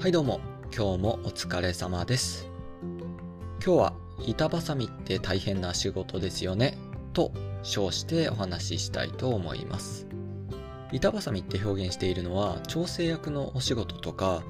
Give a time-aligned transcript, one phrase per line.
[0.00, 0.40] はいどうも、
[0.72, 2.48] 今日もお疲れ様です。
[3.60, 3.92] 今日は
[4.24, 6.78] 板挟みって大変な仕事ですよね、
[7.12, 7.32] と
[7.64, 10.06] 称してお話ししたいと思います。
[10.92, 14.44] 板挟みって表現しているのは調整役のお仕事とか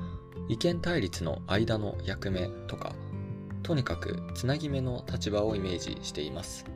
[0.51, 2.93] 意見対立の間の役目とか
[3.63, 6.67] とにかくつなぎ目の立場をイメージしています。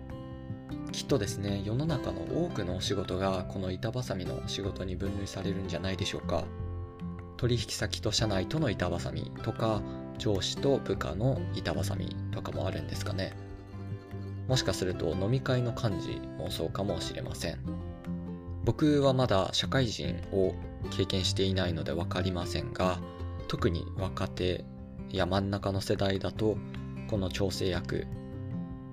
[0.92, 6.44] きっとですね、世の中の多くのお仕事がこの板挟みの仕事に分類されるんじゃないでしょうか。
[7.42, 9.82] 取引先と社内との板挟みとか
[10.16, 13.32] 上司と部下の板挟みとかもあるんですかね。
[14.46, 17.58] もしかすると飲み会の幹事もそうかもしれません。
[18.64, 20.54] 僕はまだ社会人を
[20.92, 23.00] 経験していないので分かりませんが
[23.48, 24.64] 特に若手
[25.10, 26.56] や真ん中の世代だと
[27.10, 28.06] この調整役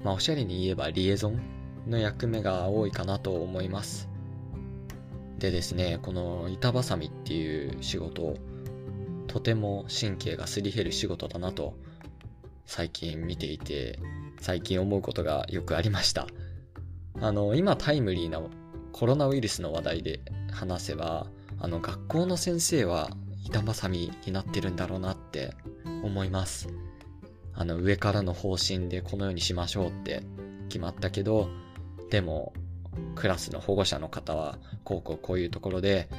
[0.03, 1.39] まあおしゃれに言えばリエゾン
[1.87, 4.08] の役目が多いかなと思います。
[5.39, 8.35] でですね、この板挟みっていう仕事、
[9.27, 11.75] とても神経がすり減る仕事だなと、
[12.65, 13.99] 最近見ていて、
[14.41, 16.27] 最近思うことがよくありました。
[17.21, 18.41] あの、今タイムリーな
[18.91, 21.27] コロナウイルスの話題で話せば、
[21.59, 23.09] あの、学校の先生は
[23.45, 25.53] 板挟みになってるんだろうなって
[26.03, 26.69] 思います。
[27.53, 30.23] あの、上からの方針でこのようにしましょうって
[30.69, 31.49] 決まったけど、
[32.09, 32.53] でも、
[33.15, 36.09] クラスの保護者の方はこうこうこういうところで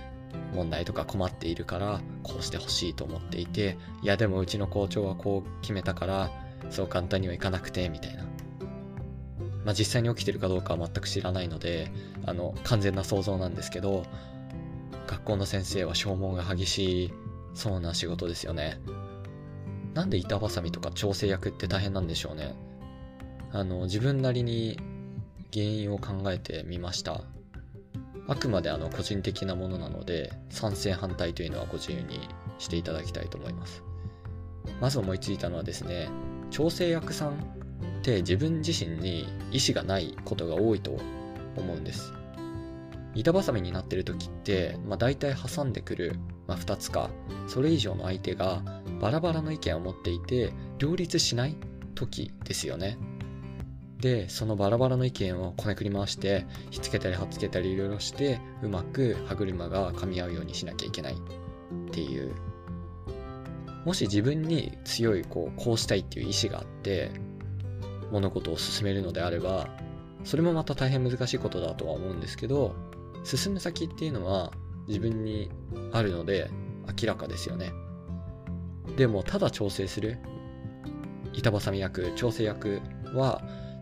[0.54, 6.30] 問題とか困っているからこうしてほしいと思っていていやでもうちの校長はこう決めたから
[6.70, 8.24] そう簡単にはいかなくてみたいな。
[9.64, 11.92] まあ実際に起きてるかどうかは全く知らないので
[12.24, 14.04] あの完全な想像なんですけど
[15.06, 17.12] 学校の先生は消耗が激しい
[17.52, 18.80] そうな仕事ですよね。
[19.92, 22.54] なんで板挟みとか調整役って大変なんでしょうね。
[23.52, 24.78] あの自分なりに
[25.52, 27.22] 原因を考えてみました。
[28.28, 33.82] あくまであの個人的なものなので賛成反対というのはご自由にしていただきたいと思います。
[34.80, 36.08] まず思いついたのはですね
[36.50, 37.34] 調整役さんっ
[38.02, 40.96] て自分自身に意思がないことが多いと
[41.56, 42.12] 思うんです。
[43.14, 46.14] 板挟みになってる時って、まあ、大体挟んでくる、
[46.46, 47.10] まあ、2つか
[47.48, 48.62] それ以上の相手が
[49.00, 51.56] バラバラの意見を持っていて両立しない
[51.96, 52.96] 時ですよね。
[54.00, 61.16] でそのバラバラの意見をこねくり回してひっつけたりはっつけたりいろいろしてうまく歯車が噛み合うようにしなきゃいけないっ
[61.90, 62.34] ていう。
[63.84, 67.10] もし自分に強いこうこうしたいっていう意志があって
[68.12, 69.68] 物事を進めるのであれば
[70.24, 72.74] それもまた大変難しいことだとは思うんですけど
[73.24, 74.52] 進む先っていうのは
[74.86, 75.50] 自分に
[75.92, 76.50] あるので
[77.00, 77.72] 明らかですよね。
[78.96, 80.18] でもただ調整する。
[81.32, 82.80] 板挟み役調整役
[83.14, 83.40] は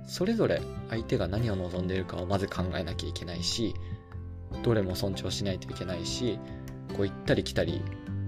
[0.08, 0.60] それぞれ
[0.90, 3.74] 相手が何を望んでいるかをまず考えなきゃいけないし
[4.62, 6.40] どれも尊重しないといけないし
[6.96, 7.82] こう行ったり来たり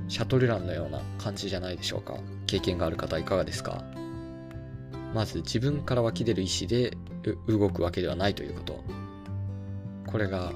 [0.06, 2.18] シャトルランのような感じじゃないでしょうか。
[2.46, 3.82] 経験がある方いかがですか？
[5.14, 6.96] まず自分から湧き出る意思で
[7.46, 8.84] 動くわけではないということ。
[10.06, 10.52] これが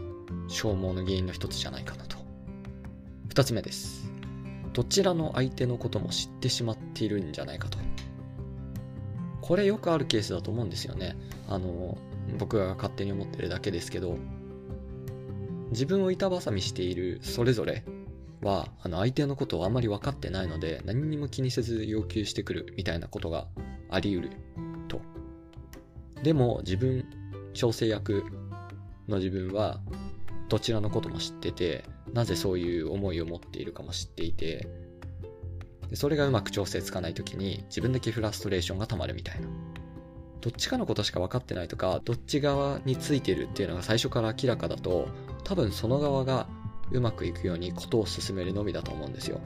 [0.49, 2.17] 消耗の原因の一つじゃないかなと。
[3.29, 4.11] 二つ目です。
[4.73, 7.79] どちらの相手のことも知ってしまっているんじゃないかと。
[9.45, 11.19] これよくあるケースだと思うんですよね。
[11.51, 11.99] あの、
[12.39, 14.17] 僕が勝手に思ってるだけですけど、
[15.69, 17.85] 自分を板挟みしているそれぞれ
[18.41, 23.47] は、あの、相手のことをあまり分かってないので、何にも気にせず要求してくるみたいなことが
[23.91, 24.37] あり得る
[24.89, 25.03] と。
[26.23, 27.05] でも、自分、
[27.53, 28.25] 調整役
[29.09, 29.83] の自分は、
[30.49, 31.85] どちらのことも知ってて、
[32.15, 34.67] なぜそういう思いを持っているかも知っていて、
[35.91, 39.49] でそれがうまく調整つかない時に自分だけフラストレーションが溜まるみたいな。
[40.41, 45.09] どっちかのことしか分かってないとか、どっち側についてるっていうのが最初から明らかだと、
[45.43, 46.47] 多分その側が
[46.93, 49.41] うまくいくようにことを進めるのみだと思うんですよ。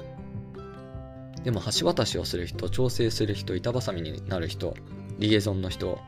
[1.45, 4.75] でも橋渡しをする人、調整する人、板挟みになる人、
[5.21, 6.01] リエゾンの人、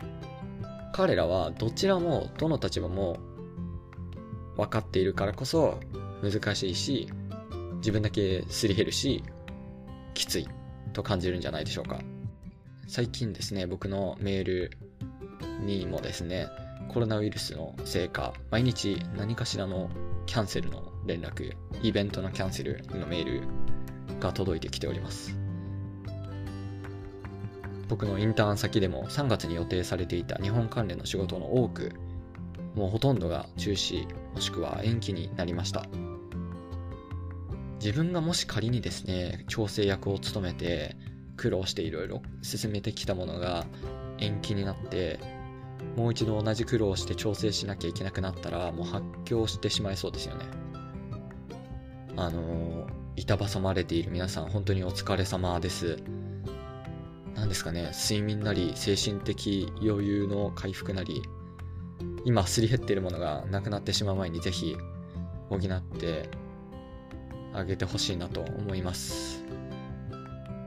[0.93, 3.19] 彼らはどちらもどの立場も
[4.57, 5.79] 分かっているからこそ
[6.21, 7.09] 難しいし、
[7.77, 9.23] 自分だけすり減るし、
[10.21, 10.47] きつい
[10.93, 11.99] と感じるんじゃないでしょうか。
[12.87, 14.71] 最近ですね僕のメール
[15.65, 16.49] にもですね
[16.89, 19.89] コロナウイルスのせいか毎日何かしらの
[20.27, 21.53] キャンセルの連絡
[21.83, 23.43] イベントのキャンセルのメール
[24.19, 25.39] が届いてきております。
[27.89, 31.93] 僕のインターン先でも3月に予定されていた日本関連の仕事の多く
[32.77, 35.87] もうほとんどが中止もしくは延期になりました。
[37.81, 40.97] 自分がもし仮にですね調整役を務めて
[41.37, 43.67] 苦労していろいろ進めてきたものが
[44.19, 45.19] 延期になって
[45.97, 50.45] もう一度同じ苦労をして調整しなきゃいけなくなったらもう発狂してしまいそうですよね
[52.17, 52.87] あの
[53.17, 55.99] 板挟まれている皆さん、本当にお疲れ様です。
[57.35, 61.23] 何ですかね、睡眠なり、精神的余裕の回復なり、
[62.25, 64.77] 今すり減っているものがなくなってしまう前にぜひ
[65.49, 66.29] 補って
[67.53, 69.45] あげてほしいなと思います。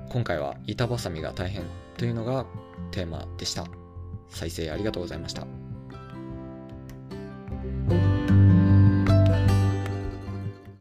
[0.10, 1.64] 今回は板挟みが大変
[1.98, 2.46] というのが
[2.92, 3.66] テーマでした。
[4.30, 5.63] 再生ありがとうございました。